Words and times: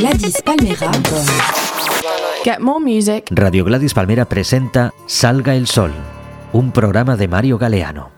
Gladys 0.00 0.40
Palmera. 0.42 0.90
Get 2.42 2.58
more 2.60 2.80
music. 2.82 3.26
Radio 3.30 3.66
Gladys 3.66 3.92
Palmera 3.92 4.24
presenta 4.24 4.94
Salga 5.04 5.54
el 5.54 5.66
Sol, 5.66 5.92
un 6.54 6.72
programa 6.72 7.16
de 7.16 7.28
Mario 7.28 7.58
Galeano. 7.58 8.10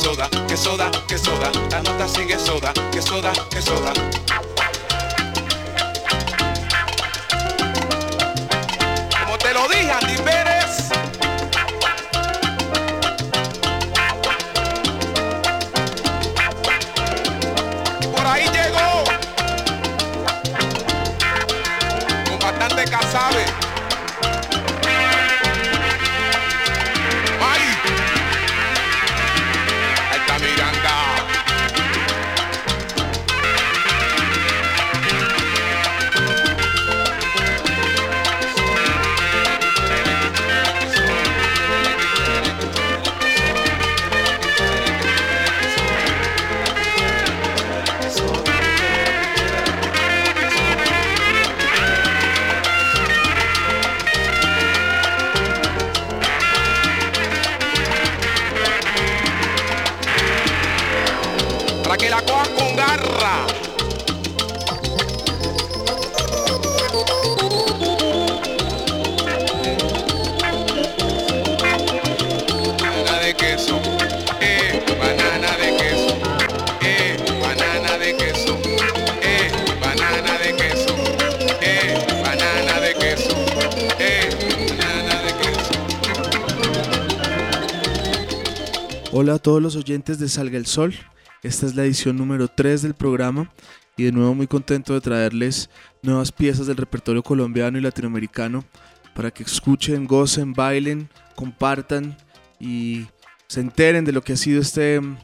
Soda, 0.00 0.28
que 0.48 0.56
soda, 0.56 0.90
que 1.06 1.18
soda. 1.18 1.52
La 1.70 1.82
nota 1.82 2.08
sigue 2.08 2.38
soda, 2.38 2.72
que 2.90 3.02
soda, 3.02 3.32
que 3.50 3.60
soda. 3.60 3.92
Como 9.22 9.38
te 9.38 9.52
lo 9.52 9.68
dije, 9.68 9.90
Andy 9.90 10.16
Pérez. 10.22 10.49
Oyentes 89.90 90.20
de 90.20 90.28
Salga 90.28 90.56
el 90.56 90.66
Sol. 90.66 90.94
Esta 91.42 91.66
es 91.66 91.74
la 91.74 91.84
edición 91.84 92.16
número 92.16 92.46
3 92.46 92.82
del 92.82 92.94
programa 92.94 93.52
y 93.96 94.04
de 94.04 94.12
nuevo 94.12 94.36
muy 94.36 94.46
contento 94.46 94.94
de 94.94 95.00
traerles 95.00 95.68
nuevas 96.00 96.30
piezas 96.30 96.68
del 96.68 96.76
repertorio 96.76 97.24
colombiano 97.24 97.76
y 97.76 97.80
latinoamericano 97.80 98.64
para 99.16 99.32
que 99.32 99.42
escuchen, 99.42 100.06
gocen, 100.06 100.52
bailen, 100.52 101.08
compartan 101.34 102.16
y 102.60 103.08
se 103.48 103.62
enteren 103.62 104.04
de 104.04 104.12
lo 104.12 104.22
que 104.22 104.34
ha 104.34 104.36
sido 104.36 104.60
este 104.60 105.00
mm, 105.00 105.16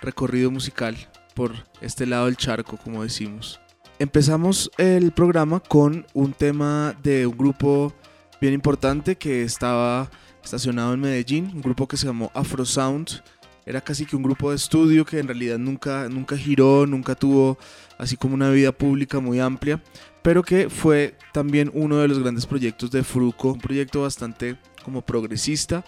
recorrido 0.00 0.52
musical 0.52 0.96
por 1.34 1.52
este 1.80 2.06
lado 2.06 2.26
del 2.26 2.36
charco, 2.36 2.76
como 2.76 3.02
decimos. 3.02 3.58
Empezamos 3.98 4.70
el 4.78 5.10
programa 5.10 5.58
con 5.58 6.06
un 6.14 6.32
tema 6.32 6.94
de 7.02 7.26
un 7.26 7.36
grupo 7.36 7.92
bien 8.40 8.54
importante 8.54 9.16
que 9.16 9.42
estaba 9.42 10.08
estacionado 10.44 10.94
en 10.94 11.00
Medellín, 11.00 11.50
un 11.52 11.62
grupo 11.62 11.88
que 11.88 11.96
se 11.96 12.06
llamó 12.06 12.30
Afro 12.34 12.64
Sound. 12.64 13.20
Era 13.64 13.80
casi 13.80 14.06
que 14.06 14.16
un 14.16 14.22
grupo 14.22 14.50
de 14.50 14.56
estudio 14.56 15.04
que 15.04 15.18
en 15.18 15.28
realidad 15.28 15.58
nunca, 15.58 16.08
nunca 16.08 16.36
giró, 16.36 16.86
nunca 16.86 17.14
tuvo 17.14 17.58
así 17.98 18.16
como 18.16 18.34
una 18.34 18.50
vida 18.50 18.72
pública 18.72 19.20
muy 19.20 19.38
amplia, 19.38 19.82
pero 20.22 20.42
que 20.42 20.68
fue 20.68 21.16
también 21.32 21.70
uno 21.74 21.98
de 21.98 22.08
los 22.08 22.18
grandes 22.18 22.46
proyectos 22.46 22.90
de 22.90 23.04
Fruco, 23.04 23.52
un 23.52 23.60
proyecto 23.60 24.02
bastante 24.02 24.56
como 24.84 25.02
progresista 25.02 25.84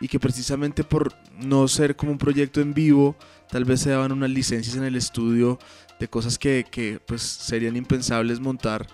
y 0.00 0.08
que 0.08 0.20
precisamente 0.20 0.84
por 0.84 1.14
no 1.38 1.66
ser 1.68 1.96
como 1.96 2.12
un 2.12 2.18
proyecto 2.18 2.60
en 2.60 2.74
vivo, 2.74 3.16
tal 3.48 3.64
vez 3.64 3.80
se 3.80 3.90
daban 3.90 4.12
unas 4.12 4.30
licencias 4.30 4.76
en 4.76 4.84
el 4.84 4.96
estudio 4.96 5.58
de 5.98 6.08
cosas 6.08 6.38
que, 6.38 6.66
que, 6.70 7.00
pues 7.06 7.22
serían 7.22 7.76
impensables 7.76 8.40
montar 8.40 8.86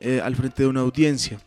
eh, 0.00 0.20
al 0.22 0.36
frente 0.36 0.64
de 0.64 0.68
una 0.68 0.80
audiencia. 0.80 1.38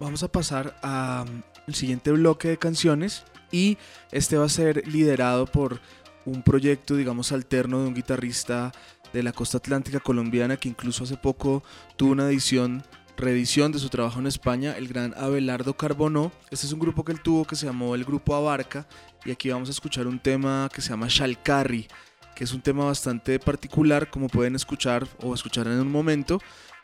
Vamos 0.00 0.22
a 0.22 0.32
pasar 0.32 0.76
al 0.82 1.74
siguiente 1.74 2.10
bloque 2.10 2.48
de 2.48 2.58
canciones 2.58 3.24
y 3.52 3.78
este 4.10 4.36
va 4.36 4.46
a 4.46 4.48
ser 4.48 4.88
liderado 4.88 5.46
por 5.46 5.80
un 6.24 6.42
proyecto, 6.42 6.96
digamos, 6.96 7.30
alterno 7.32 7.82
de 7.82 7.88
un 7.88 7.94
guitarrista 7.94 8.72
de 9.12 9.22
la 9.22 9.32
costa 9.32 9.58
atlántica 9.58 10.00
colombiana 10.00 10.56
que 10.56 10.68
incluso 10.68 11.04
hace 11.04 11.16
poco 11.16 11.62
tuvo 11.96 12.12
una 12.12 12.28
edición, 12.28 12.82
reedición 13.16 13.70
de 13.72 13.78
su 13.78 13.88
trabajo 13.88 14.18
en 14.20 14.26
España, 14.26 14.74
el 14.76 14.88
gran 14.88 15.14
Abelardo 15.16 15.76
Carbonó. 15.76 16.32
Este 16.50 16.66
es 16.66 16.72
un 16.72 16.80
grupo 16.80 17.04
que 17.04 17.12
él 17.12 17.20
tuvo 17.20 17.44
que 17.44 17.56
se 17.56 17.66
llamó 17.66 17.94
el 17.94 18.04
Grupo 18.04 18.34
Abarca 18.34 18.86
y 19.24 19.30
aquí 19.30 19.50
vamos 19.50 19.68
a 19.68 19.72
escuchar 19.72 20.06
un 20.06 20.18
tema 20.18 20.68
que 20.72 20.80
se 20.80 20.90
llama 20.90 21.06
Shalcarri, 21.08 21.88
que 22.34 22.44
es 22.44 22.52
un 22.52 22.62
tema 22.62 22.84
bastante 22.84 23.38
particular, 23.38 24.10
como 24.10 24.28
pueden 24.28 24.54
escuchar 24.56 25.06
o 25.22 25.34
escuchar 25.34 25.66
en 25.66 25.80
un 25.80 25.90
momento. 25.90 26.40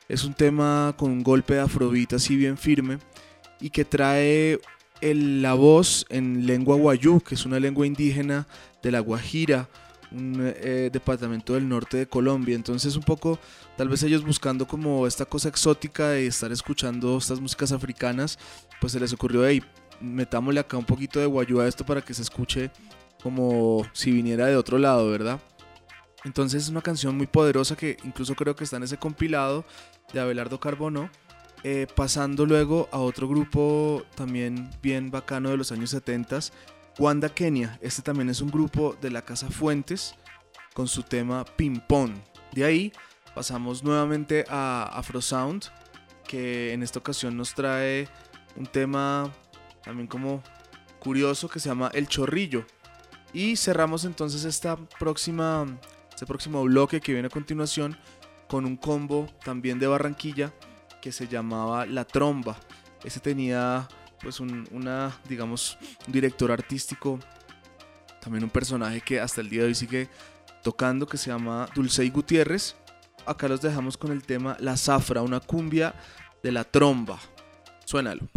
Es 0.08 0.24
un 0.24 0.34
tema 0.34 0.94
con 0.96 1.10
un 1.10 1.22
golpe 1.22 1.54
de 1.54 1.60
afrobeat 1.60 2.14
así 2.14 2.36
bien 2.36 2.56
firme 2.56 2.98
y 3.60 3.70
que 3.70 3.84
trae 3.84 4.60
el- 5.00 5.42
la 5.42 5.54
voz 5.54 6.06
en 6.08 6.46
lengua 6.46 6.76
guayú, 6.76 7.20
que 7.20 7.34
es 7.34 7.44
una 7.46 7.60
lengua 7.60 7.86
indígena 7.86 8.46
de 8.82 8.90
la 8.90 9.00
Guajira, 9.00 9.68
un 10.10 10.36
eh, 10.40 10.88
departamento 10.92 11.54
del 11.54 11.68
norte 11.68 11.98
de 11.98 12.06
Colombia. 12.06 12.54
Entonces 12.54 12.96
un 12.96 13.02
poco, 13.02 13.38
tal 13.76 13.88
vez 13.88 14.02
ellos 14.02 14.24
buscando 14.24 14.66
como 14.66 15.06
esta 15.06 15.24
cosa 15.26 15.48
exótica 15.48 16.08
de 16.10 16.26
estar 16.26 16.50
escuchando 16.50 17.18
estas 17.18 17.40
músicas 17.40 17.72
africanas, 17.72 18.38
pues 18.80 18.92
se 18.92 19.00
les 19.00 19.12
ocurrió, 19.12 19.46
hey, 19.46 19.62
metámosle 20.00 20.60
acá 20.60 20.76
un 20.76 20.84
poquito 20.84 21.20
de 21.20 21.26
guayú 21.26 21.60
a 21.60 21.68
esto 21.68 21.84
para 21.84 22.00
que 22.00 22.14
se 22.14 22.22
escuche 22.22 22.70
como 23.22 23.84
si 23.92 24.10
viniera 24.12 24.46
de 24.46 24.56
otro 24.56 24.78
lado, 24.78 25.10
¿verdad? 25.10 25.40
Entonces 26.24 26.62
es 26.64 26.68
una 26.68 26.82
canción 26.82 27.16
muy 27.16 27.26
poderosa 27.26 27.76
que 27.76 27.96
incluso 28.04 28.34
creo 28.34 28.56
que 28.56 28.64
está 28.64 28.76
en 28.76 28.84
ese 28.84 28.96
compilado 28.96 29.64
de 30.12 30.20
Abelardo 30.20 30.58
Carbono. 30.58 31.10
Eh, 31.64 31.86
pasando 31.94 32.46
luego 32.46 32.88
a 32.92 32.98
otro 32.98 33.26
grupo 33.26 34.04
también 34.14 34.70
bien 34.80 35.10
bacano 35.10 35.50
de 35.50 35.56
los 35.56 35.72
años 35.72 35.90
70, 35.90 36.38
Wanda 36.98 37.28
Kenia. 37.28 37.78
Este 37.82 38.00
también 38.00 38.28
es 38.28 38.40
un 38.40 38.50
grupo 38.50 38.96
de 39.00 39.10
la 39.10 39.22
Casa 39.22 39.50
Fuentes 39.50 40.14
con 40.72 40.86
su 40.86 41.02
tema 41.02 41.44
Ping 41.44 41.80
Pong. 41.80 42.12
De 42.52 42.64
ahí 42.64 42.92
pasamos 43.34 43.82
nuevamente 43.82 44.44
a 44.48 44.84
Afro 44.94 45.20
Sound, 45.20 45.64
que 46.28 46.72
en 46.72 46.84
esta 46.84 47.00
ocasión 47.00 47.36
nos 47.36 47.54
trae 47.54 48.08
un 48.54 48.66
tema 48.66 49.32
también 49.82 50.06
como 50.06 50.42
curioso 51.00 51.48
que 51.48 51.58
se 51.58 51.68
llama 51.68 51.90
El 51.92 52.06
Chorrillo. 52.06 52.64
Y 53.32 53.56
cerramos 53.56 54.04
entonces 54.04 54.44
esta 54.44 54.76
próxima, 54.98 55.66
este 56.10 56.24
próximo 56.24 56.62
bloque 56.62 57.00
que 57.00 57.12
viene 57.12 57.26
a 57.26 57.30
continuación 57.30 57.96
con 58.48 58.64
un 58.64 58.76
combo 58.76 59.26
también 59.44 59.78
de 59.78 59.86
Barranquilla 59.88 60.52
que 61.00 61.12
se 61.12 61.28
llamaba 61.28 61.86
La 61.86 62.04
Tromba. 62.04 62.56
Ese 63.04 63.20
tenía 63.20 63.88
pues 64.20 64.40
un, 64.40 64.68
una, 64.72 65.16
digamos, 65.28 65.78
director 66.06 66.50
artístico, 66.50 67.18
también 68.20 68.44
un 68.44 68.50
personaje 68.50 69.00
que 69.00 69.20
hasta 69.20 69.40
el 69.40 69.48
día 69.48 69.62
de 69.62 69.68
hoy 69.68 69.74
sigue 69.74 70.08
tocando 70.62 71.06
que 71.06 71.16
se 71.16 71.30
llama 71.30 71.68
Dulcey 71.74 72.10
Gutiérrez. 72.10 72.76
Acá 73.26 73.48
los 73.48 73.60
dejamos 73.60 73.96
con 73.96 74.10
el 74.12 74.22
tema 74.22 74.56
La 74.60 74.76
Zafra, 74.76 75.22
una 75.22 75.40
cumbia 75.40 75.94
de 76.42 76.52
la 76.52 76.64
tromba. 76.64 77.18
Suénalo. 77.84 78.28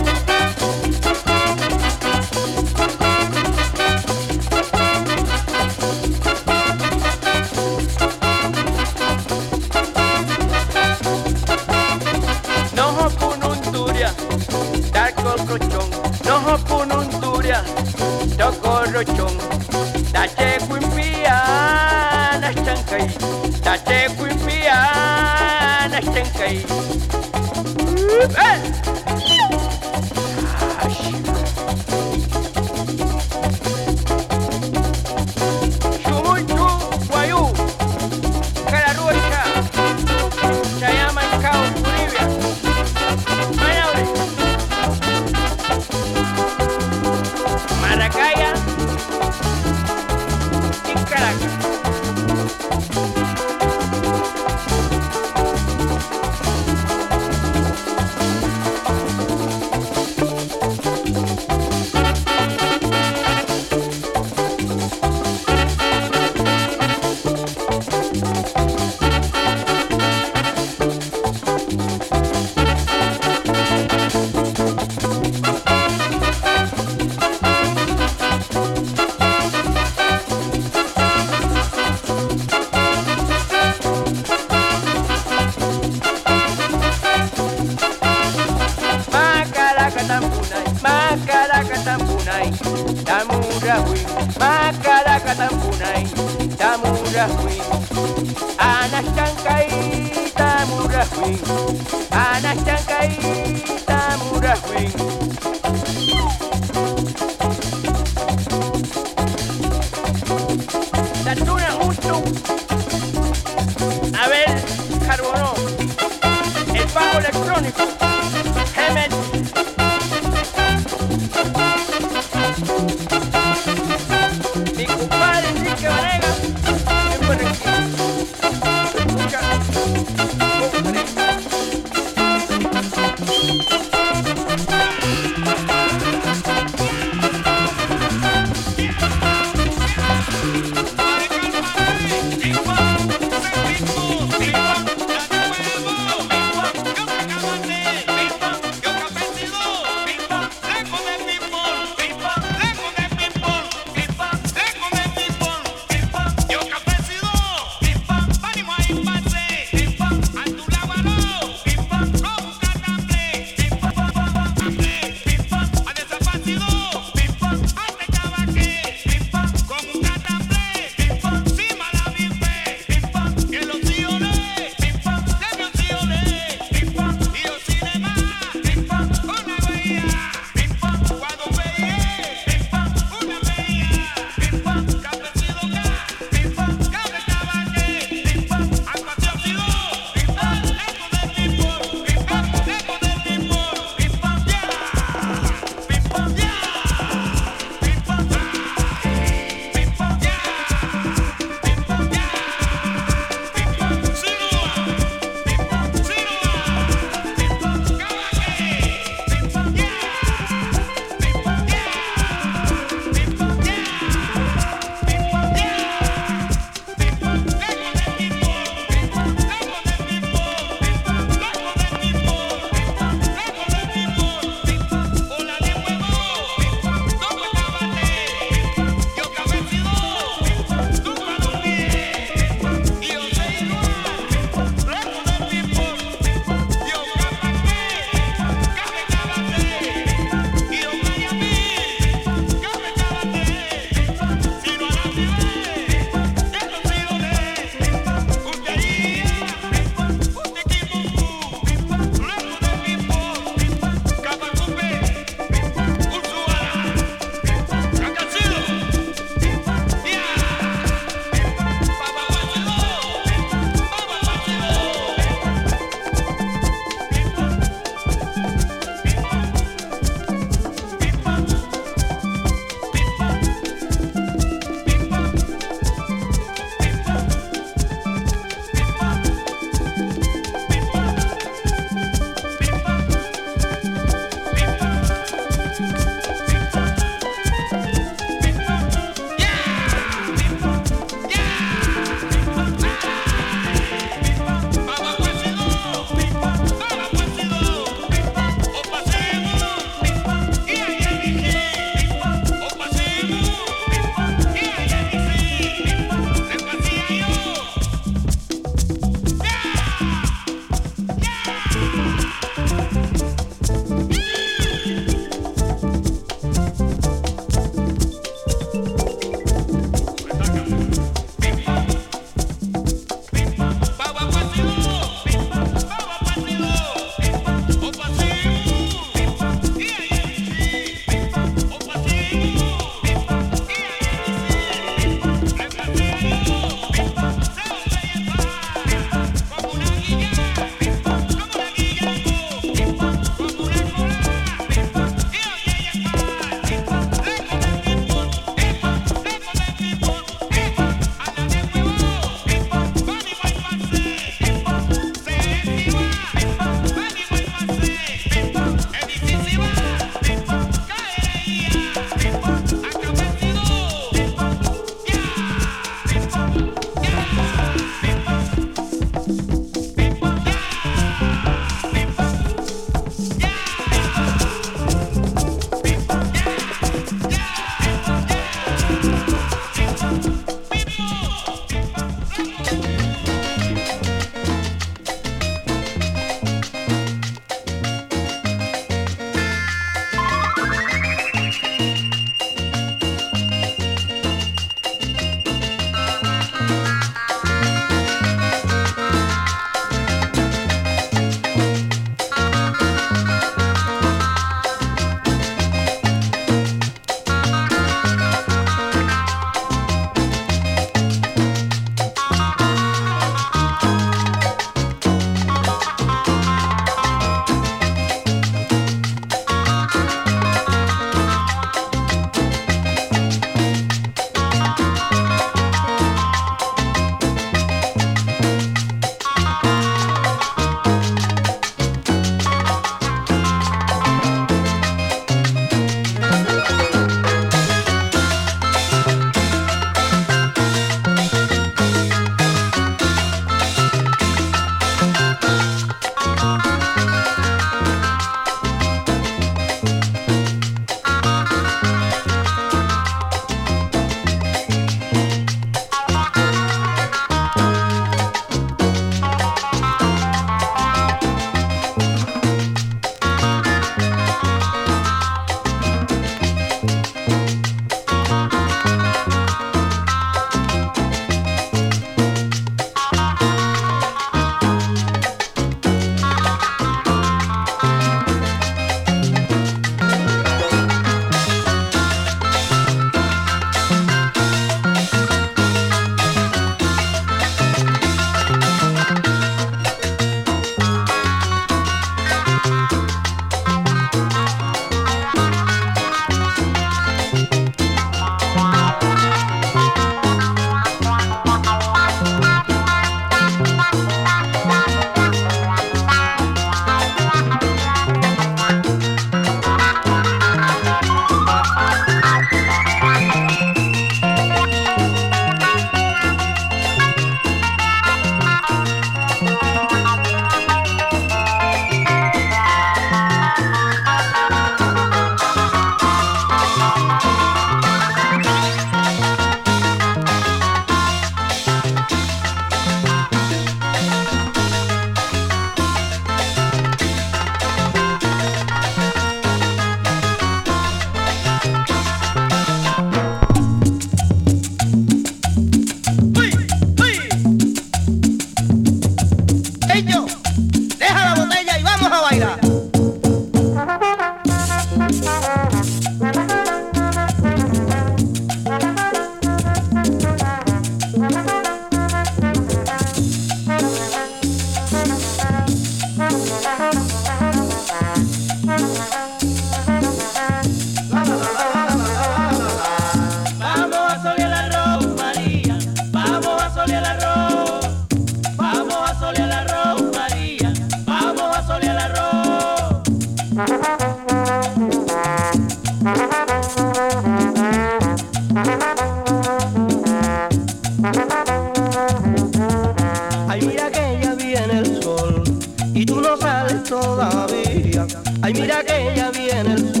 Ay, 598.53 598.61
mira 598.61 598.83
que 598.83 599.13
ya 599.15 599.31
viene 599.31 600.00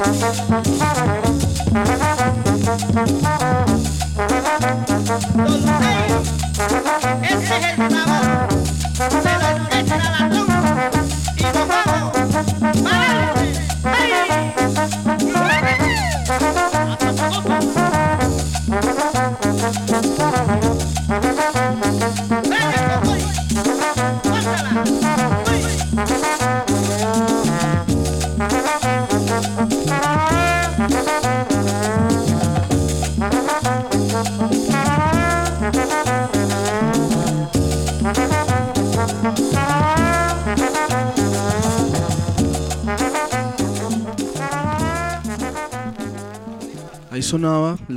Ese 0.00 0.29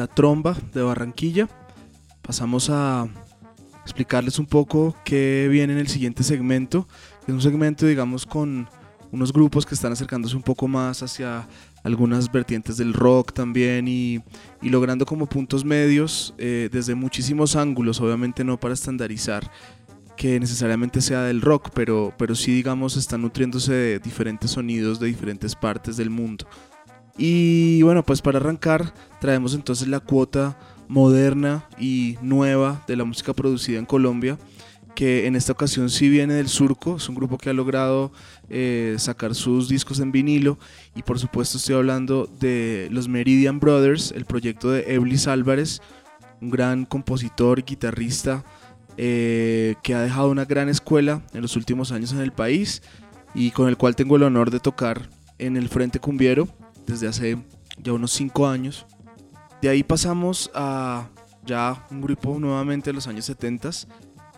tromba 0.07 0.57
de 0.73 0.81
Barranquilla. 0.81 1.47
Pasamos 2.21 2.69
a 2.69 3.07
explicarles 3.83 4.39
un 4.39 4.45
poco 4.45 4.95
qué 5.03 5.47
viene 5.51 5.73
en 5.73 5.79
el 5.79 5.87
siguiente 5.87 6.23
segmento. 6.23 6.87
Es 7.27 7.33
un 7.33 7.41
segmento, 7.41 7.85
digamos, 7.85 8.25
con 8.25 8.67
unos 9.11 9.31
grupos 9.31 9.65
que 9.65 9.75
están 9.75 9.91
acercándose 9.91 10.35
un 10.35 10.41
poco 10.41 10.67
más 10.67 11.03
hacia 11.03 11.47
algunas 11.83 12.31
vertientes 12.31 12.77
del 12.77 12.93
rock 12.93 13.33
también 13.33 13.87
y, 13.87 14.21
y 14.61 14.69
logrando 14.69 15.05
como 15.05 15.27
puntos 15.27 15.63
medios 15.63 16.33
eh, 16.37 16.69
desde 16.71 16.95
muchísimos 16.95 17.55
ángulos, 17.55 18.01
obviamente 18.01 18.43
no 18.43 18.59
para 18.59 18.73
estandarizar 18.73 19.51
que 20.15 20.39
necesariamente 20.39 21.01
sea 21.01 21.23
del 21.23 21.41
rock, 21.41 21.69
pero, 21.73 22.13
pero 22.17 22.35
sí, 22.35 22.53
digamos, 22.53 22.97
están 22.97 23.21
nutriéndose 23.21 23.73
de 23.73 23.99
diferentes 23.99 24.51
sonidos 24.51 24.99
de 24.99 25.07
diferentes 25.07 25.55
partes 25.55 25.97
del 25.97 26.09
mundo. 26.09 26.47
Y 27.17 27.81
bueno, 27.83 28.03
pues 28.03 28.21
para 28.21 28.39
arrancar 28.39 28.93
traemos 29.19 29.53
entonces 29.53 29.87
la 29.87 29.99
cuota 29.99 30.57
moderna 30.87 31.67
y 31.79 32.17
nueva 32.21 32.83
de 32.87 32.95
la 32.95 33.03
música 33.03 33.33
producida 33.33 33.79
en 33.79 33.85
Colombia, 33.85 34.37
que 34.95 35.25
en 35.27 35.35
esta 35.35 35.51
ocasión 35.51 35.89
sí 35.89 36.09
viene 36.09 36.35
del 36.35 36.47
Surco, 36.47 36.97
es 36.97 37.09
un 37.09 37.15
grupo 37.15 37.37
que 37.37 37.49
ha 37.49 37.53
logrado 37.53 38.11
eh, 38.49 38.95
sacar 38.99 39.33
sus 39.33 39.69
discos 39.69 39.99
en 39.99 40.11
vinilo. 40.11 40.59
Y 40.95 41.01
por 41.01 41.19
supuesto 41.19 41.57
estoy 41.57 41.75
hablando 41.75 42.27
de 42.39 42.89
los 42.91 43.07
Meridian 43.07 43.59
Brothers, 43.59 44.11
el 44.11 44.25
proyecto 44.25 44.71
de 44.71 44.93
Eblis 44.93 45.27
Álvarez, 45.27 45.81
un 46.41 46.51
gran 46.51 46.85
compositor 46.85 47.63
guitarrista 47.63 48.43
eh, 48.97 49.75
que 49.81 49.95
ha 49.95 50.01
dejado 50.01 50.29
una 50.29 50.45
gran 50.45 50.69
escuela 50.69 51.23
en 51.33 51.41
los 51.41 51.55
últimos 51.55 51.91
años 51.91 52.11
en 52.11 52.19
el 52.19 52.31
país 52.31 52.83
y 53.33 53.49
con 53.51 53.67
el 53.67 53.77
cual 53.77 53.95
tengo 53.95 54.17
el 54.17 54.23
honor 54.23 54.51
de 54.51 54.59
tocar 54.59 55.09
en 55.39 55.57
el 55.57 55.69
Frente 55.69 55.99
Cumbiero 55.99 56.47
desde 56.85 57.07
hace 57.07 57.37
ya 57.77 57.93
unos 57.93 58.11
5 58.11 58.47
años. 58.47 58.85
De 59.61 59.69
ahí 59.69 59.83
pasamos 59.83 60.51
a 60.53 61.07
ya 61.45 61.85
un 61.89 62.01
grupo 62.01 62.37
nuevamente 62.39 62.89
de 62.89 62.93
los 62.93 63.07
años 63.07 63.25
70, 63.25 63.69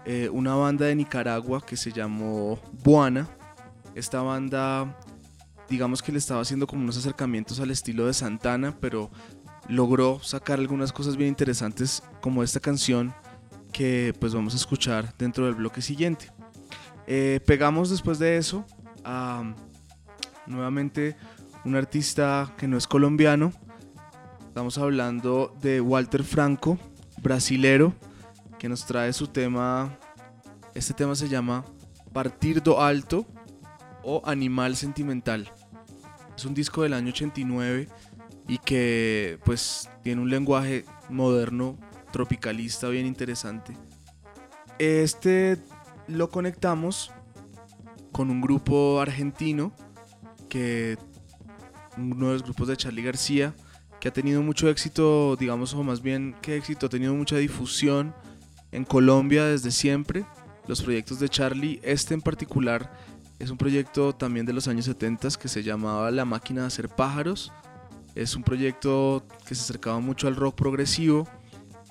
eh, 0.06 0.30
una 0.32 0.56
banda 0.56 0.86
de 0.86 0.96
Nicaragua 0.96 1.66
que 1.66 1.78
se 1.78 1.92
llamó 1.92 2.60
Buana. 2.84 3.28
Esta 3.96 4.22
banda, 4.22 4.98
digamos 5.70 6.02
que 6.02 6.12
le 6.12 6.18
estaba 6.18 6.42
haciendo 6.42 6.68
como 6.68 6.84
unos 6.84 6.98
acercamientos 6.98 7.60
al 7.60 7.72
estilo 7.72 8.06
de 8.06 8.14
Santana, 8.14 8.76
pero 8.80 9.10
logró 9.68 10.20
sacar 10.22 10.60
algunas 10.60 10.92
cosas 10.92 11.18
bien 11.18 11.30
interesantes 11.30 12.04
como 12.22 12.44
esta 12.44 12.60
canción 12.60 13.14
que 13.72 14.14
pues 14.20 14.34
vamos 14.34 14.54
a 14.54 14.58
escuchar 14.58 15.14
dentro 15.18 15.46
del 15.46 15.56
bloque 15.56 15.82
siguiente. 15.82 16.32
Eh, 17.08 17.40
pegamos 17.46 17.90
después 17.90 18.20
de 18.20 18.38
eso 18.38 18.66
a 19.04 19.44
nuevamente 20.48 21.16
un 21.66 21.76
artista 21.76 22.54
que 22.58 22.68
no 22.68 22.78
es 22.78 22.88
colombiano. 22.88 23.52
Estamos 24.48 24.78
hablando 24.78 25.54
de 25.62 25.82
Walter 25.82 26.24
Franco, 26.24 26.78
brasilero, 27.22 27.94
que 28.60 28.70
nos 28.70 28.86
trae 28.86 29.12
su 29.12 29.28
tema. 29.28 29.98
Este 30.76 30.94
tema 30.94 31.16
se 31.16 31.28
llama 31.28 31.66
Partir 32.14 32.62
do 32.62 32.82
Alto 32.82 33.26
o 34.04 34.22
Animal 34.26 34.76
Sentimental. 34.76 35.52
Es 36.38 36.46
un 36.46 36.54
disco 36.54 36.84
del 36.84 36.94
año 36.94 37.10
89 37.10 37.90
y 38.48 38.58
que 38.60 39.40
pues 39.44 39.90
tiene 40.04 40.22
un 40.22 40.30
lenguaje 40.30 40.86
moderno, 41.10 41.78
tropicalista, 42.12 42.90
bien 42.90 43.08
interesante. 43.08 43.76
Este 44.78 45.58
lo 46.08 46.30
conectamos 46.30 47.12
con 48.12 48.30
un 48.30 48.40
grupo 48.40 49.02
argentino 49.02 49.72
que 50.48 50.98
uno 51.98 52.28
de 52.28 52.34
los 52.34 52.44
grupos 52.44 52.68
de 52.68 52.78
Charlie 52.78 53.04
García 53.04 53.54
que 54.00 54.10
ha 54.10 54.14
tenido 54.14 54.42
mucho 54.42 54.70
éxito, 54.70 55.36
digamos, 55.36 55.74
o 55.74 55.84
más 55.84 56.02
bien 56.02 56.36
que 56.42 56.56
éxito, 56.56 56.86
ha 56.86 56.90
tenido 56.90 57.16
mucha 57.16 57.38
difusión 57.38 58.14
en 58.72 58.84
Colombia 58.84 59.46
desde 59.46 59.72
siempre. 59.72 60.26
Los 60.68 60.82
proyectos 60.82 61.20
de 61.20 61.30
Charlie, 61.30 61.80
este 61.84 62.14
en 62.14 62.22
particular 62.22 62.92
es 63.40 63.50
un 63.50 63.58
proyecto 63.58 64.14
también 64.14 64.46
de 64.46 64.54
los 64.54 64.68
años 64.68 64.86
70 64.86 65.30
que 65.40 65.48
se 65.48 65.64
llamaba 65.64 66.12
La 66.12 66.26
máquina 66.26 66.62
de 66.62 66.68
hacer 66.68 66.90
pájaros. 66.90 67.52
Es 68.16 68.36
un 68.36 68.44
proyecto 68.44 69.26
que 69.46 69.56
se 69.56 69.62
acercaba 69.62 70.00
mucho 70.00 70.28
al 70.28 70.36
rock 70.36 70.56
progresivo 70.56 71.28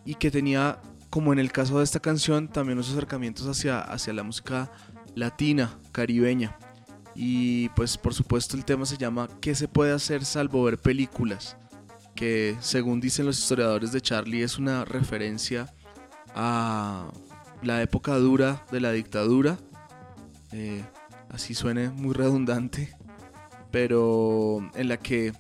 y 0.05 0.15
que 0.15 0.31
tenía, 0.31 0.81
como 1.11 1.33
en 1.33 1.39
el 1.39 1.53
caso 1.53 1.79
de 1.79 1.85
esta 1.85 2.01
canción, 2.01 2.49
también 2.49 2.79
unos 2.79 2.91
acercamientos 2.91 3.47
hacia, 3.47 3.81
hacia 3.81 4.13
la 4.13 4.23
música 4.23 4.71
latina, 5.15 5.79
caribeña. 5.93 6.57
Y 7.15 7.69
pues 7.71 7.97
por 7.97 8.15
supuesto 8.15 8.57
el 8.57 8.65
tema 8.65 8.87
se 8.87 8.97
llama 8.97 9.29
¿Qué 9.41 9.55
se 9.55 9.69
puede 9.69 9.93
hacer 9.93 10.25
salvo 10.25 10.65
ver 10.65 10.79
películas? 10.79 11.57
Que 12.15 12.57
según 12.61 13.01
dicen 13.01 13.27
los 13.27 13.39
historiadores 13.39 13.93
de 13.93 14.01
Charlie 14.01 14.43
es 14.43 14.59
una 14.59 14.85
referencia 14.85 15.73
a 16.35 17.11
la 17.63 17.83
época 17.83 18.17
dura 18.17 18.65
de 18.71 18.81
la 18.81 18.93
dictadura. 18.93 19.59
Eh, 20.53 20.85
así 21.31 21.55
suene 21.55 21.91
muy 21.91 22.15
redundante. 22.15 22.97
Pero 23.71 24.71
en 24.75 24.89
la 24.89 24.97
que 24.97 25.33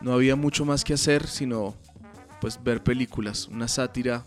no 0.00 0.12
había 0.12 0.34
mucho 0.34 0.64
más 0.64 0.82
que 0.82 0.94
hacer 0.94 1.26
sino 1.26 1.76
pues 2.40 2.62
ver 2.62 2.82
películas. 2.82 3.48
Una 3.48 3.68
sátira 3.68 4.24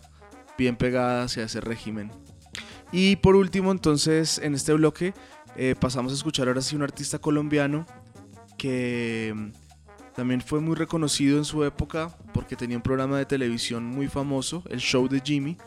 bien 0.58 0.76
pegada 0.76 1.24
hacia 1.24 1.44
ese 1.44 1.60
régimen. 1.60 2.10
Y 2.92 3.16
por 3.16 3.36
último 3.36 3.70
entonces 3.70 4.38
en 4.38 4.54
este 4.54 4.72
bloque 4.72 5.14
eh, 5.62 5.74
pasamos 5.78 6.10
a 6.12 6.14
escuchar 6.14 6.48
ahora 6.48 6.62
sí 6.62 6.74
un 6.74 6.80
artista 6.80 7.18
colombiano 7.18 7.84
que 8.56 9.30
mm, 9.36 9.50
también 10.14 10.40
fue 10.40 10.58
muy 10.58 10.74
reconocido 10.74 11.36
en 11.36 11.44
su 11.44 11.62
época 11.64 12.16
porque 12.32 12.56
tenía 12.56 12.78
un 12.78 12.82
programa 12.82 13.18
de 13.18 13.26
televisión 13.26 13.84
muy 13.84 14.08
famoso, 14.08 14.64
el 14.70 14.80
show 14.80 15.06
de 15.06 15.20
Jimmy. 15.20 15.58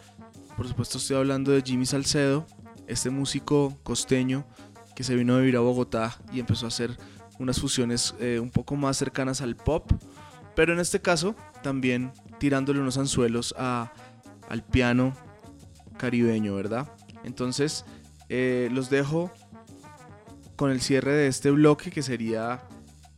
Por 0.58 0.68
supuesto 0.68 0.98
estoy 0.98 1.18
hablando 1.18 1.52
de 1.52 1.62
Jimmy 1.62 1.86
Salcedo, 1.86 2.48
este 2.88 3.12
músico 3.12 3.78
costeño 3.84 4.48
que 4.96 5.04
se 5.04 5.16
vino 5.16 5.36
a 5.36 5.40
vivir 5.42 5.58
a 5.58 5.60
Bogotá 5.60 6.18
y 6.32 6.40
empezó 6.40 6.66
a 6.66 6.70
hacer 6.70 6.98
unas 7.38 7.62
fusiones 7.62 8.16
eh, 8.20 8.40
un 8.40 8.50
poco 8.50 8.76
más 8.76 8.98
cercanas 8.98 9.42
al 9.42 9.56
pop, 9.56 9.92
pero 10.56 10.74
en 10.74 10.80
este 10.80 11.02
caso 11.02 11.36
también 11.62 12.12
tirándole 12.40 12.80
unos 12.80 12.98
anzuelos 12.98 13.54
a, 13.60 13.94
al 14.50 14.64
piano 14.64 15.14
caribeño, 15.98 16.56
¿verdad? 16.56 16.92
Entonces 17.24 17.86
eh, 18.30 18.70
los 18.72 18.90
dejo 18.90 19.32
con 20.56 20.72
el 20.72 20.82
cierre 20.82 21.14
de 21.14 21.28
este 21.28 21.52
bloque 21.52 21.92
que 21.92 22.02
sería 22.02 22.62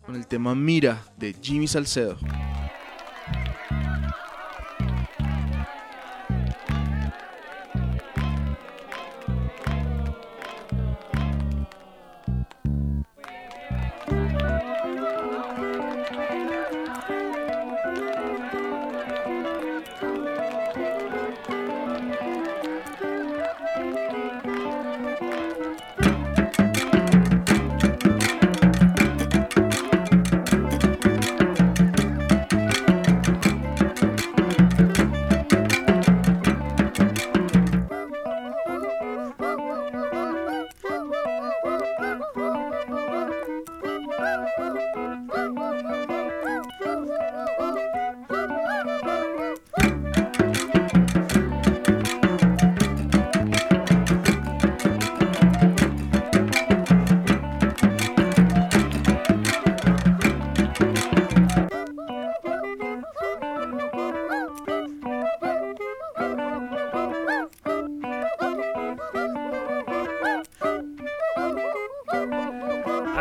con 0.06 0.16
el 0.16 0.28
tema 0.28 0.56
Mira 0.56 1.04
de 1.18 1.36
Jimmy 1.42 1.68
Salcedo. 1.68 2.18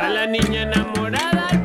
A 0.04 0.10
la 0.10 0.26
niña 0.26 0.64
enamorada, 0.64 1.63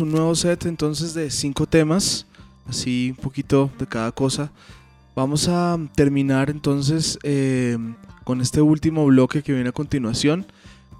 un 0.00 0.10
nuevo 0.10 0.34
set 0.34 0.66
entonces 0.66 1.12
de 1.14 1.30
cinco 1.30 1.66
temas, 1.66 2.26
así 2.66 3.14
un 3.16 3.22
poquito 3.22 3.70
de 3.78 3.86
cada 3.86 4.12
cosa. 4.12 4.50
Vamos 5.14 5.48
a 5.48 5.78
terminar 5.94 6.50
entonces 6.50 7.18
eh, 7.22 7.76
con 8.24 8.40
este 8.40 8.60
último 8.62 9.04
bloque 9.06 9.42
que 9.42 9.52
viene 9.52 9.68
a 9.68 9.72
continuación. 9.72 10.46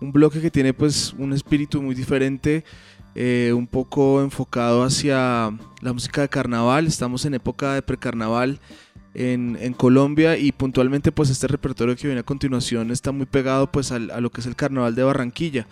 Un 0.00 0.12
bloque 0.12 0.40
que 0.40 0.50
tiene 0.50 0.74
pues 0.74 1.14
un 1.16 1.32
espíritu 1.32 1.80
muy 1.80 1.94
diferente, 1.94 2.64
eh, 3.14 3.52
un 3.54 3.66
poco 3.66 4.20
enfocado 4.20 4.82
hacia 4.82 5.56
la 5.80 5.92
música 5.92 6.22
de 6.22 6.28
carnaval. 6.28 6.86
Estamos 6.86 7.24
en 7.24 7.34
época 7.34 7.74
de 7.74 7.82
precarnaval 7.82 8.58
en, 9.14 9.56
en 9.60 9.72
Colombia 9.74 10.36
y 10.36 10.52
puntualmente 10.52 11.12
pues 11.12 11.30
este 11.30 11.46
repertorio 11.46 11.96
que 11.96 12.06
viene 12.06 12.20
a 12.20 12.24
continuación 12.24 12.90
está 12.90 13.12
muy 13.12 13.26
pegado 13.26 13.70
pues 13.70 13.92
a 13.92 13.98
lo 13.98 14.30
que 14.30 14.40
es 14.40 14.46
el 14.46 14.56
carnaval 14.56 14.94
de 14.94 15.02
Barranquilla 15.02 15.66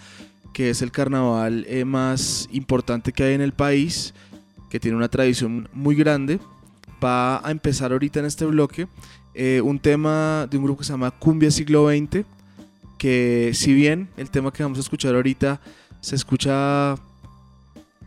que 0.53 0.71
es 0.71 0.83
el 0.83 0.91
carnaval 0.91 1.65
eh, 1.69 1.85
más 1.85 2.49
importante 2.53 3.13
que 3.13 3.25
hay 3.25 3.35
en 3.35 3.41
el 3.41 3.53
país, 3.53 4.15
que 4.69 4.81
tiene 4.81 4.97
una 4.97 5.09
tradición 5.09 5.69
muy 5.73 5.95
grande. 5.95 6.41
Va 7.03 7.47
a 7.47 7.51
empezar 7.51 7.93
ahorita 7.93 8.21
en 8.21 8.27
este 8.27 8.45
bloque 8.45 8.87
eh, 9.35 9.61
un 9.63 9.79
tema 9.79 10.47
de 10.51 10.59
un 10.59 10.65
grupo 10.65 10.81
que 10.81 10.85
se 10.85 10.93
llama 10.93 11.11
Cumbia 11.13 11.51
Siglo 11.51 11.89
XX, 11.89 12.25
que 12.99 13.53
si 13.55 13.73
bien 13.73 14.09
el 14.17 14.31
tema 14.31 14.53
que 14.53 14.63
vamos 14.63 14.79
a 14.79 14.83
escuchar 14.83 15.15
ahorita 15.15 15.61
se 16.01 16.17
escucha, 16.17 16.97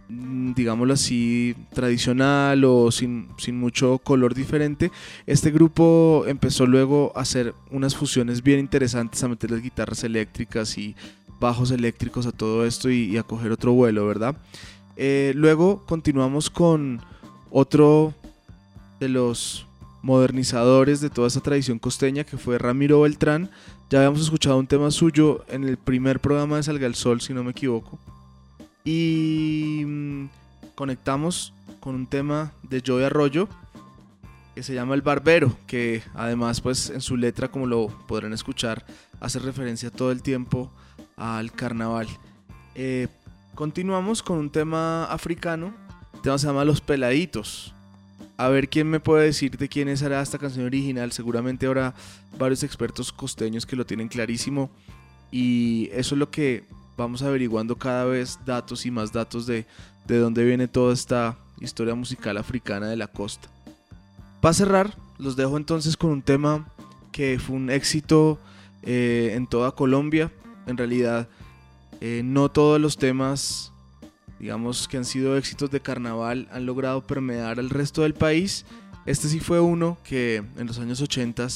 mm, 0.09 0.53
digámoslo 0.53 0.93
así, 0.93 1.55
tradicional 1.73 2.63
o 2.65 2.91
sin, 2.91 3.29
sin 3.37 3.57
mucho 3.57 3.99
color 3.99 4.35
diferente, 4.35 4.91
este 5.25 5.49
grupo 5.49 6.25
empezó 6.27 6.65
luego 6.65 7.13
a 7.15 7.21
hacer 7.21 7.53
unas 7.71 7.95
fusiones 7.95 8.43
bien 8.43 8.59
interesantes, 8.59 9.23
a 9.23 9.27
meter 9.27 9.49
las 9.51 9.61
guitarras 9.61 10.03
eléctricas 10.03 10.77
y 10.77 10.95
bajos 11.43 11.71
eléctricos 11.71 12.25
a 12.25 12.31
todo 12.31 12.65
esto 12.65 12.89
y, 12.89 13.17
a 13.17 13.23
coger 13.23 13.51
otro 13.51 13.73
vuelo, 13.73 14.07
¿verdad? 14.07 14.37
Eh, 14.95 15.33
luego 15.35 15.83
continuamos 15.85 16.49
con 16.49 17.01
otro 17.51 18.13
de 19.01 19.09
los 19.09 19.67
modernizadores 20.01 21.01
de 21.01 21.09
toda 21.09 21.27
esta 21.27 21.41
tradición 21.41 21.79
costeña 21.79 22.23
que 22.23 22.37
fue 22.37 22.57
Ramiro 22.57 23.01
Beltrán. 23.01 23.51
Ya 23.89 23.99
habíamos 23.99 24.21
escuchado 24.21 24.57
un 24.57 24.67
tema 24.67 24.89
suyo 24.89 25.43
en 25.49 25.65
el 25.65 25.75
primer 25.75 26.21
programa 26.21 26.55
de 26.55 26.63
Salga 26.63 26.87
el 26.87 26.95
Sol, 26.95 27.19
si 27.19 27.33
no 27.33 27.43
me 27.43 27.51
equivoco. 27.51 27.99
Y 28.85 29.83
mm, 29.85 30.25
conectamos 30.75 31.53
con 31.81 31.93
un 31.95 32.07
tema 32.07 32.53
de 32.63 32.81
Joey 32.85 33.03
Arroyo 33.03 33.49
que 34.55 34.63
se 34.63 34.73
llama 34.73 34.93
El 34.95 35.01
Barbero, 35.01 35.57
que 35.67 36.03
además 36.13 36.61
pues 36.61 36.89
en 36.89 37.01
su 37.01 37.17
letra, 37.17 37.49
como 37.49 37.65
lo 37.65 37.87
podrán 38.07 38.31
escuchar, 38.31 38.85
hace 39.19 39.39
referencia 39.39 39.89
todo 39.89 40.11
el 40.11 40.21
tiempo 40.21 40.71
al 41.17 41.51
carnaval. 41.51 42.07
Eh, 42.75 43.07
continuamos 43.55 44.23
con 44.23 44.37
un 44.37 44.49
tema 44.49 45.05
africano. 45.05 45.73
El 46.13 46.21
tema 46.21 46.37
se 46.37 46.47
llama 46.47 46.65
Los 46.65 46.81
Peladitos. 46.81 47.73
A 48.37 48.47
ver 48.49 48.69
quién 48.69 48.89
me 48.89 48.99
puede 48.99 49.25
decir 49.25 49.57
de 49.57 49.69
quién 49.69 49.87
es 49.87 50.01
hará 50.03 50.21
esta 50.21 50.37
canción 50.37 50.65
original. 50.65 51.11
Seguramente 51.11 51.67
habrá 51.67 51.93
varios 52.37 52.63
expertos 52.63 53.11
costeños 53.11 53.65
que 53.65 53.75
lo 53.75 53.85
tienen 53.85 54.07
clarísimo. 54.07 54.69
Y 55.31 55.89
eso 55.93 56.15
es 56.15 56.19
lo 56.19 56.29
que 56.29 56.63
vamos 56.97 57.21
averiguando 57.21 57.75
cada 57.77 58.05
vez 58.05 58.39
datos 58.45 58.85
y 58.85 58.91
más 58.91 59.11
datos 59.11 59.45
de, 59.45 59.65
de 60.05 60.17
dónde 60.17 60.43
viene 60.43 60.67
toda 60.67 60.93
esta 60.93 61.37
historia 61.59 61.95
musical 61.95 62.37
africana 62.37 62.87
de 62.87 62.97
la 62.97 63.07
costa. 63.07 63.49
Para 64.41 64.53
cerrar, 64.53 64.97
los 65.17 65.35
dejo 65.35 65.57
entonces 65.57 65.95
con 65.95 66.11
un 66.11 66.21
tema 66.21 66.67
que 67.11 67.39
fue 67.39 67.55
un 67.55 67.69
éxito 67.69 68.39
eh, 68.81 69.31
en 69.35 69.47
toda 69.47 69.71
Colombia. 69.71 70.31
En 70.67 70.77
realidad, 70.77 71.27
eh, 72.01 72.21
no 72.23 72.49
todos 72.49 72.79
los 72.79 72.97
temas, 72.97 73.71
digamos, 74.39 74.87
que 74.87 74.97
han 74.97 75.05
sido 75.05 75.37
éxitos 75.37 75.71
de 75.71 75.79
carnaval 75.79 76.47
han 76.51 76.65
logrado 76.65 77.01
permear 77.01 77.59
al 77.59 77.69
resto 77.69 78.01
del 78.01 78.13
país. 78.13 78.65
Este 79.05 79.27
sí 79.27 79.39
fue 79.39 79.59
uno 79.59 79.97
que 80.03 80.43
en 80.57 80.67
los 80.67 80.79
años 80.79 81.01
80 81.01 81.47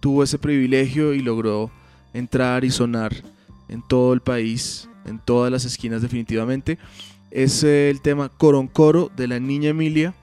tuvo 0.00 0.24
ese 0.24 0.38
privilegio 0.38 1.14
y 1.14 1.22
logró 1.22 1.70
entrar 2.12 2.64
y 2.64 2.70
sonar 2.70 3.14
en 3.68 3.82
todo 3.86 4.12
el 4.12 4.20
país, 4.20 4.88
en 5.04 5.18
todas 5.18 5.52
las 5.52 5.64
esquinas 5.64 6.02
definitivamente. 6.02 6.78
Es 7.30 7.62
el 7.62 8.00
tema 8.00 8.28
Coroncoro 8.28 9.10
de 9.16 9.28
la 9.28 9.38
Niña 9.38 9.70
Emilia. 9.70 10.14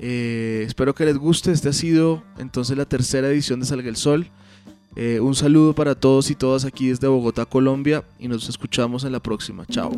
Eh, 0.00 0.64
espero 0.66 0.94
que 0.94 1.04
les 1.04 1.16
guste. 1.16 1.52
Este 1.52 1.68
ha 1.68 1.72
sido 1.72 2.24
entonces 2.38 2.76
la 2.76 2.86
tercera 2.86 3.28
edición 3.28 3.60
de 3.60 3.66
Salga 3.66 3.88
el 3.88 3.96
Sol. 3.96 4.26
Eh, 4.96 5.20
un 5.20 5.34
saludo 5.34 5.74
para 5.74 5.94
todos 5.94 6.30
y 6.30 6.34
todas 6.34 6.64
aquí 6.64 6.88
desde 6.88 7.08
Bogotá, 7.08 7.44
Colombia. 7.44 8.04
Y 8.18 8.28
nos 8.28 8.48
escuchamos 8.48 9.04
en 9.04 9.12
la 9.12 9.20
próxima. 9.20 9.66
Chao. 9.66 9.90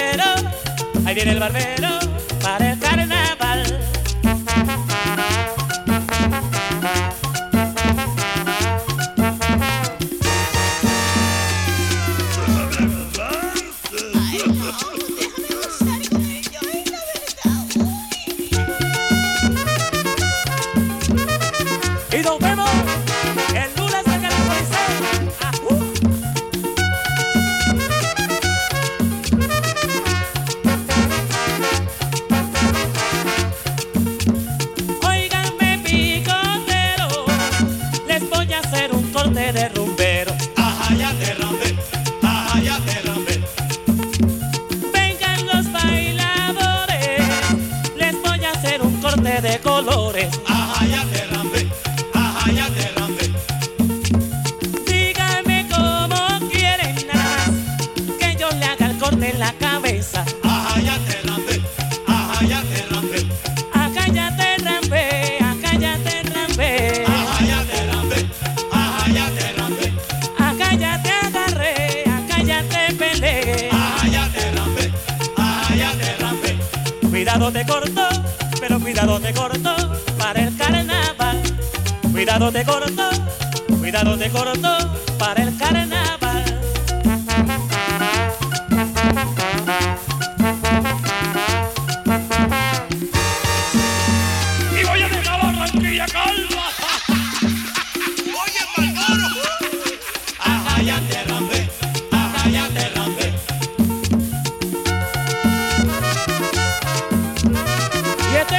Barbero, 0.00 0.24
ahí 1.06 1.14
viene 1.14 1.32
el 1.32 1.40
barbero 1.40 1.98
para 2.42 2.72
el 2.72 2.78
carnaval. 2.78 3.89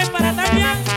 para 0.09 0.33
Damián. 0.33 0.90